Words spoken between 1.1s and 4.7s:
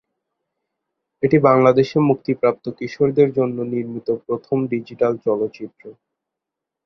এটি বাংলাদেশে মুক্তিপ্রাপ্ত কিশোরদের জন্য নির্মিত প্রথম